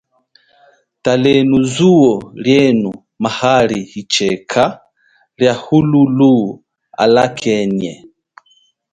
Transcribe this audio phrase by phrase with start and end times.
[1.03, 2.13] Talenu zuwo
[2.43, 2.91] lienu
[3.23, 4.63] maali hichika
[5.39, 6.33] liahululu,
[7.03, 7.93] alakenye.